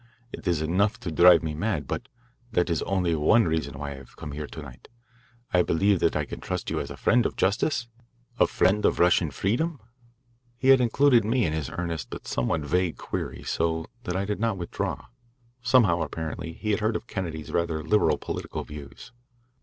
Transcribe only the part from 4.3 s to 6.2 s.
here to night. I believe that